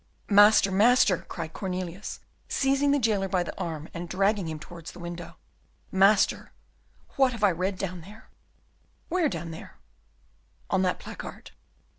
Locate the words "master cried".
0.71-1.53